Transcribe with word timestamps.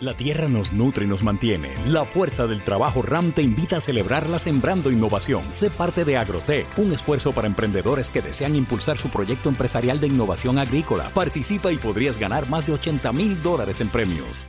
La 0.00 0.16
tierra 0.16 0.48
nos 0.48 0.72
nutre 0.72 1.04
y 1.04 1.08
nos 1.08 1.22
mantiene. 1.22 1.72
La 1.86 2.04
fuerza 2.04 2.48
del 2.48 2.62
trabajo 2.62 3.00
RAM 3.00 3.32
te 3.32 3.42
invita 3.42 3.76
a 3.76 3.80
celebrarla 3.80 4.40
sembrando 4.40 4.90
innovación. 4.90 5.44
Sé 5.52 5.70
parte 5.70 6.04
de 6.04 6.16
Agrotech, 6.16 6.66
un 6.78 6.92
esfuerzo 6.92 7.30
para 7.32 7.46
emprendedores 7.46 8.08
que 8.08 8.20
desean 8.20 8.56
impulsar 8.56 8.98
su 8.98 9.08
proyecto 9.08 9.48
empresarial 9.48 10.00
de 10.00 10.08
innovación 10.08 10.58
agrícola. 10.58 11.10
Participa 11.14 11.70
y 11.70 11.76
podrías 11.76 12.18
ganar 12.18 12.48
más 12.48 12.66
de 12.66 12.72
80 12.72 13.12
mil 13.12 13.40
dólares 13.40 13.80
en 13.80 13.88
premios. 13.88 14.48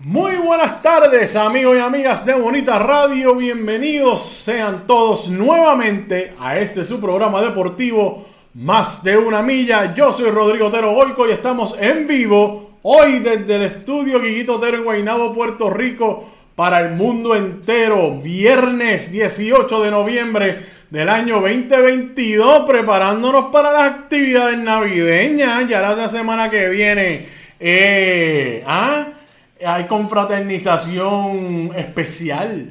Muy 0.00 0.36
buenas 0.36 0.80
tardes 0.80 1.34
amigos 1.34 1.76
y 1.76 1.80
amigas 1.80 2.24
de 2.24 2.32
Bonita 2.32 2.78
Radio, 2.78 3.34
bienvenidos 3.34 4.24
sean 4.24 4.86
todos 4.86 5.28
nuevamente 5.28 6.34
a 6.38 6.56
este 6.56 6.84
su 6.84 7.00
programa 7.00 7.42
deportivo 7.42 8.24
Más 8.54 9.02
de 9.02 9.16
una 9.16 9.42
milla. 9.42 9.96
Yo 9.96 10.12
soy 10.12 10.30
Rodrigo 10.30 10.68
Otero 10.68 10.92
Golco 10.92 11.26
y 11.26 11.32
estamos 11.32 11.74
en 11.80 12.06
vivo 12.06 12.78
hoy 12.82 13.18
desde 13.18 13.56
el 13.56 13.62
estudio 13.62 14.22
Guiguito 14.22 14.54
Otero 14.54 14.76
en 14.76 14.84
Guaynabo, 14.84 15.34
Puerto 15.34 15.68
Rico 15.68 16.30
para 16.54 16.80
el 16.80 16.94
mundo 16.94 17.34
entero. 17.34 18.20
Viernes 18.22 19.10
18 19.10 19.82
de 19.82 19.90
noviembre 19.90 20.60
del 20.90 21.08
año 21.08 21.40
2022 21.40 22.64
preparándonos 22.68 23.46
para 23.46 23.72
las 23.72 23.82
actividades 23.90 24.58
navideñas 24.58 25.68
ya 25.68 25.80
la 25.80 26.08
semana 26.08 26.48
que 26.48 26.68
viene. 26.68 27.26
Eh, 27.58 28.62
¿ah? 28.64 29.08
Hay 29.64 29.86
confraternización 29.86 31.72
especial. 31.76 32.70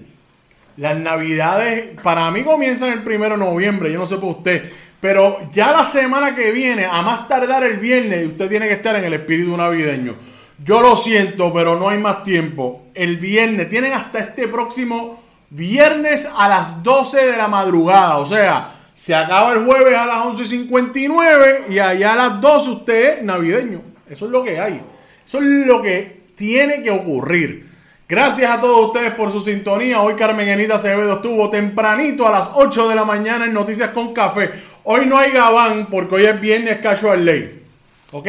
Las 0.77 0.97
navidades, 0.97 1.99
para 2.03 2.29
mí 2.31 2.43
comienzan 2.43 2.91
el 2.91 3.03
primero 3.03 3.37
de 3.37 3.43
noviembre, 3.43 3.91
yo 3.91 3.99
no 3.99 4.05
sé 4.05 4.17
por 4.17 4.37
usted, 4.37 4.71
pero 4.99 5.39
ya 5.51 5.71
la 5.71 5.83
semana 5.83 6.35
que 6.35 6.51
viene, 6.51 6.85
a 6.85 7.01
más 7.01 7.27
tardar 7.27 7.63
el 7.63 7.77
viernes, 7.77 8.27
usted 8.27 8.47
tiene 8.47 8.67
que 8.67 8.75
estar 8.75 8.95
en 8.95 9.05
el 9.05 9.13
espíritu 9.13 9.57
navideño. 9.57 10.15
Yo 10.63 10.81
lo 10.81 10.95
siento, 10.95 11.53
pero 11.53 11.79
no 11.79 11.89
hay 11.89 11.99
más 11.99 12.23
tiempo. 12.23 12.87
El 12.93 13.17
viernes, 13.17 13.69
tienen 13.69 13.93
hasta 13.93 14.19
este 14.19 14.47
próximo 14.47 15.23
viernes 15.49 16.29
a 16.35 16.47
las 16.47 16.83
12 16.83 17.25
de 17.25 17.37
la 17.37 17.47
madrugada, 17.47 18.17
o 18.17 18.25
sea, 18.25 18.73
se 18.93 19.13
acaba 19.13 19.53
el 19.53 19.65
jueves 19.65 19.95
a 19.95 20.07
las 20.07 20.17
11.59 20.25 21.69
y 21.69 21.77
allá 21.77 22.13
a 22.13 22.15
las 22.15 22.41
12 22.41 22.69
usted 22.71 23.17
es 23.17 23.23
navideño. 23.23 23.81
Eso 24.09 24.25
es 24.25 24.31
lo 24.31 24.43
que 24.43 24.59
hay. 24.59 24.81
Eso 25.23 25.37
es 25.37 25.45
lo 25.67 25.81
que 25.81 26.16
tiene 26.37 26.81
que 26.81 26.91
ocurrir. 26.91 27.67
Gracias 28.07 28.49
a 28.49 28.61
todos 28.61 28.85
ustedes 28.85 29.11
por 29.15 29.33
su 29.33 29.41
sintonía. 29.41 29.99
Hoy 29.99 30.13
Carmen 30.13 30.47
Enita 30.47 30.75
Acevedo 30.75 31.15
estuvo 31.15 31.49
tempranito 31.49 32.25
a 32.25 32.31
las 32.31 32.51
8 32.53 32.87
de 32.87 32.95
la 32.95 33.03
mañana 33.03 33.45
en 33.45 33.53
Noticias 33.53 33.89
con 33.89 34.13
Café. 34.13 34.51
Hoy 34.83 35.07
no 35.07 35.17
hay 35.17 35.31
Gabán 35.31 35.87
porque 35.91 36.15
hoy 36.15 36.25
es 36.25 36.39
viernes 36.39 36.77
casual 36.77 37.25
ley. 37.25 37.63
¿Ok? 38.11 38.27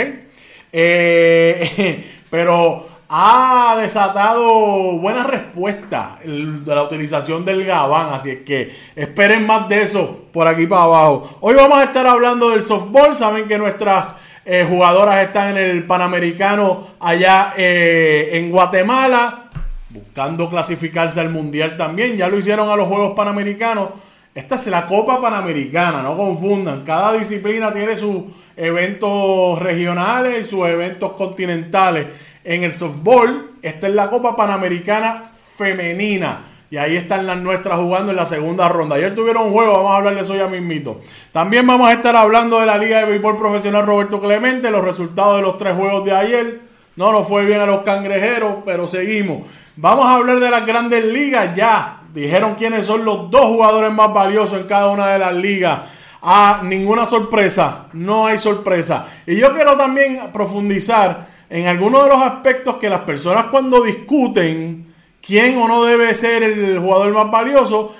Eh, 0.72 2.04
pero 2.30 2.88
ha 3.10 3.76
desatado 3.80 4.98
buena 4.98 5.22
respuesta 5.22 6.18
la 6.24 6.82
utilización 6.82 7.44
del 7.44 7.64
Gabán. 7.64 8.14
Así 8.14 8.30
es 8.30 8.40
que 8.40 8.74
esperen 8.96 9.46
más 9.46 9.68
de 9.68 9.82
eso 9.82 10.24
por 10.32 10.48
aquí 10.48 10.66
para 10.66 10.82
abajo. 10.82 11.38
Hoy 11.40 11.54
vamos 11.54 11.78
a 11.78 11.84
estar 11.84 12.06
hablando 12.06 12.50
del 12.50 12.62
softball. 12.62 13.14
Saben 13.14 13.46
que 13.46 13.58
nuestras 13.58 14.16
eh, 14.50 14.64
jugadoras 14.66 15.22
están 15.22 15.58
en 15.58 15.58
el 15.58 15.84
Panamericano 15.84 16.92
allá 17.00 17.52
eh, 17.54 18.30
en 18.32 18.50
Guatemala, 18.50 19.50
buscando 19.90 20.48
clasificarse 20.48 21.20
al 21.20 21.28
Mundial 21.28 21.76
también. 21.76 22.16
Ya 22.16 22.28
lo 22.28 22.38
hicieron 22.38 22.70
a 22.70 22.74
los 22.74 22.88
Juegos 22.88 23.12
Panamericanos. 23.14 23.90
Esta 24.34 24.54
es 24.54 24.66
la 24.68 24.86
Copa 24.86 25.20
Panamericana, 25.20 26.00
no 26.00 26.16
confundan. 26.16 26.82
Cada 26.82 27.12
disciplina 27.12 27.74
tiene 27.74 27.94
sus 27.94 28.22
eventos 28.56 29.58
regionales 29.58 30.46
y 30.46 30.50
sus 30.50 30.66
eventos 30.66 31.12
continentales. 31.12 32.06
En 32.42 32.62
el 32.62 32.72
softball, 32.72 33.50
esta 33.60 33.86
es 33.86 33.94
la 33.94 34.08
Copa 34.08 34.34
Panamericana 34.34 35.24
Femenina. 35.58 36.40
Y 36.70 36.76
ahí 36.76 36.96
están 36.96 37.26
las 37.26 37.38
nuestras 37.38 37.78
jugando 37.78 38.10
en 38.10 38.16
la 38.16 38.26
segunda 38.26 38.68
ronda. 38.68 38.96
Ayer 38.96 39.14
tuvieron 39.14 39.46
un 39.46 39.52
juego, 39.52 39.72
vamos 39.72 39.92
a 39.92 39.96
hablar 39.96 40.14
de 40.14 40.20
eso 40.20 40.36
ya 40.36 40.48
mismito. 40.48 41.00
También 41.32 41.66
vamos 41.66 41.88
a 41.88 41.94
estar 41.94 42.14
hablando 42.14 42.60
de 42.60 42.66
la 42.66 42.76
Liga 42.76 42.98
de 42.98 43.06
Béisbol 43.06 43.38
Profesional 43.38 43.86
Roberto 43.86 44.20
Clemente, 44.20 44.70
los 44.70 44.84
resultados 44.84 45.36
de 45.36 45.42
los 45.42 45.56
tres 45.56 45.74
juegos 45.74 46.04
de 46.04 46.12
ayer. 46.12 46.60
No 46.96 47.10
nos 47.12 47.26
fue 47.26 47.46
bien 47.46 47.60
a 47.60 47.66
los 47.66 47.80
cangrejeros, 47.80 48.56
pero 48.66 48.86
seguimos. 48.86 49.46
Vamos 49.76 50.04
a 50.06 50.16
hablar 50.16 50.40
de 50.40 50.50
las 50.50 50.66
grandes 50.66 51.04
ligas 51.06 51.54
ya. 51.54 52.00
Dijeron 52.12 52.54
quiénes 52.56 52.84
son 52.84 53.04
los 53.04 53.30
dos 53.30 53.46
jugadores 53.46 53.92
más 53.92 54.12
valiosos 54.12 54.60
en 54.60 54.66
cada 54.66 54.90
una 54.90 55.06
de 55.08 55.18
las 55.20 55.34
ligas. 55.34 55.80
Ah, 56.20 56.60
ninguna 56.64 57.06
sorpresa, 57.06 57.86
no 57.92 58.26
hay 58.26 58.36
sorpresa. 58.36 59.06
Y 59.26 59.36
yo 59.36 59.54
quiero 59.54 59.76
también 59.76 60.20
profundizar 60.32 61.28
en 61.48 61.66
algunos 61.66 62.04
de 62.04 62.10
los 62.10 62.20
aspectos 62.20 62.76
que 62.76 62.90
las 62.90 63.00
personas 63.00 63.46
cuando 63.46 63.80
discuten 63.80 64.87
quién 65.20 65.58
o 65.58 65.68
no 65.68 65.84
debe 65.84 66.14
ser 66.14 66.42
el 66.42 66.78
jugador 66.78 67.12
más 67.12 67.30
valioso, 67.30 67.94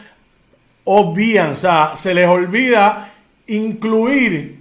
obvian, 0.85 1.53
o 1.53 1.57
sea, 1.57 1.93
se 1.97 2.15
les 2.15 2.27
olvida 2.27 3.13
incluir 3.47 4.59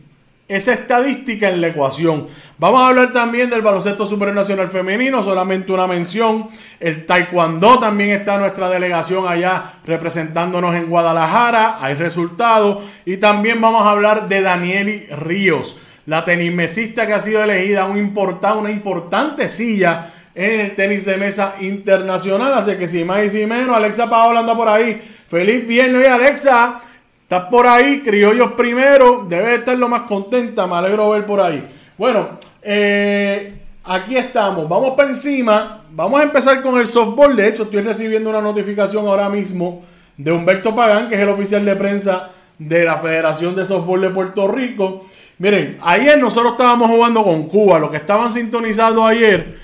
esa 0.47 0.73
estadística 0.73 1.49
en 1.49 1.59
la 1.59 1.67
ecuación. 1.67 2.27
Vamos 2.57 2.81
a 2.81 2.87
hablar 2.87 3.11
también 3.11 3.49
del 3.49 3.61
baloncesto 3.61 4.05
supernacional 4.05 4.69
femenino, 4.69 5.23
solamente 5.23 5.71
una 5.71 5.87
mención. 5.87 6.47
El 6.79 7.05
taekwondo 7.05 7.79
también 7.79 8.11
está 8.11 8.37
nuestra 8.37 8.69
delegación 8.69 9.27
allá 9.27 9.73
representándonos 9.85 10.73
en 10.75 10.89
Guadalajara, 10.89 11.77
hay 11.81 11.95
resultados. 11.95 12.79
Y 13.05 13.17
también 13.17 13.59
vamos 13.59 13.85
a 13.85 13.91
hablar 13.91 14.27
de 14.27 14.41
Danieli 14.41 15.05
Ríos, 15.17 15.79
la 16.05 16.23
tenismesista 16.23 17.05
que 17.05 17.13
ha 17.13 17.19
sido 17.19 17.43
elegida 17.43 17.85
una 17.85 18.71
importante 18.71 19.49
silla 19.49 20.13
en 20.37 20.59
el 20.61 20.75
tenis 20.75 21.03
de 21.03 21.17
mesa 21.17 21.55
internacional. 21.59 22.53
Así 22.53 22.75
que 22.75 22.87
si 22.87 23.03
más 23.03 23.25
y 23.25 23.29
si 23.29 23.45
menos, 23.47 23.75
Alexa 23.75 24.07
Paola 24.07 24.41
anda 24.41 24.55
por 24.55 24.69
ahí. 24.69 25.01
Feliz 25.27 25.67
viernes, 25.67 26.07
Alexa. 26.07 26.79
Estás 27.23 27.45
por 27.49 27.65
ahí, 27.65 28.01
criollos 28.01 28.51
primero. 28.51 29.25
Debe 29.27 29.55
estar 29.55 29.75
lo 29.75 29.89
más 29.89 30.03
contenta. 30.03 30.67
Me 30.67 30.75
alegro 30.75 31.09
ver 31.09 31.25
por 31.25 31.41
ahí. 31.41 31.65
Bueno, 31.97 32.37
eh, 32.61 33.53
aquí 33.83 34.15
estamos. 34.15 34.69
Vamos 34.69 34.93
para 34.95 35.09
encima. 35.09 35.81
Vamos 35.89 36.19
a 36.19 36.23
empezar 36.23 36.61
con 36.61 36.77
el 36.77 36.85
softball. 36.85 37.35
De 37.35 37.47
hecho, 37.47 37.63
estoy 37.63 37.81
recibiendo 37.81 38.29
una 38.29 38.41
notificación 38.41 39.07
ahora 39.07 39.29
mismo 39.29 39.83
de 40.15 40.31
Humberto 40.31 40.75
Pagán, 40.75 41.09
que 41.09 41.15
es 41.15 41.21
el 41.21 41.29
oficial 41.29 41.65
de 41.65 41.75
prensa 41.75 42.29
de 42.59 42.83
la 42.83 42.97
Federación 42.97 43.55
de 43.55 43.65
Softball 43.65 44.01
de 44.01 44.09
Puerto 44.11 44.47
Rico 44.47 45.03
Miren, 45.39 45.77
ayer 45.83 46.17
nosotros 46.19 46.53
estábamos 46.53 46.89
jugando 46.89 47.23
con 47.23 47.43
Cuba. 47.43 47.77
Los 47.77 47.91
que 47.91 47.97
estaban 47.97 48.31
sintonizados 48.31 49.07
ayer 49.07 49.59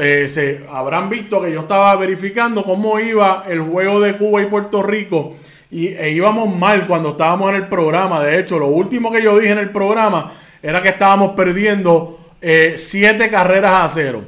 eh, 0.00 0.26
se 0.28 0.66
habrán 0.70 1.08
visto 1.08 1.40
que 1.40 1.52
yo 1.52 1.60
estaba 1.60 1.94
verificando 1.96 2.64
cómo 2.64 2.98
iba 2.98 3.44
el 3.48 3.60
juego 3.60 4.00
de 4.00 4.16
Cuba 4.16 4.42
y 4.42 4.46
Puerto 4.46 4.82
Rico. 4.82 5.36
Y 5.70 5.88
e 5.88 6.10
íbamos 6.10 6.54
mal 6.54 6.86
cuando 6.86 7.10
estábamos 7.10 7.50
en 7.50 7.56
el 7.56 7.68
programa. 7.68 8.22
De 8.22 8.38
hecho, 8.38 8.58
lo 8.58 8.68
último 8.68 9.12
que 9.12 9.22
yo 9.22 9.38
dije 9.38 9.52
en 9.52 9.58
el 9.58 9.70
programa 9.70 10.32
era 10.62 10.82
que 10.82 10.88
estábamos 10.88 11.32
perdiendo 11.32 12.18
eh, 12.40 12.74
siete 12.76 13.30
carreras 13.30 13.72
a 13.84 13.88
cero. 13.88 14.24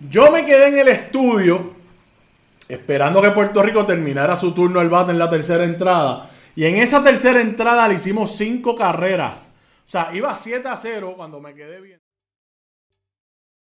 Yo 0.00 0.30
me 0.30 0.44
quedé 0.44 0.68
en 0.68 0.78
el 0.78 0.88
estudio 0.88 1.72
esperando 2.68 3.22
que 3.22 3.30
Puerto 3.30 3.62
Rico 3.62 3.84
terminara 3.84 4.36
su 4.36 4.52
turno 4.52 4.80
al 4.80 4.90
bate 4.90 5.12
en 5.12 5.18
la 5.18 5.30
tercera 5.30 5.64
entrada. 5.64 6.30
Y 6.54 6.64
en 6.66 6.76
esa 6.76 7.02
tercera 7.02 7.40
entrada 7.40 7.88
le 7.88 7.94
hicimos 7.94 8.36
cinco 8.36 8.74
carreras. 8.76 9.50
O 9.86 9.90
sea, 9.90 10.10
iba 10.12 10.34
7 10.34 10.68
a 10.68 10.76
0 10.76 11.14
cuando 11.16 11.40
me 11.40 11.54
quedé 11.54 11.80
bien. 11.80 12.00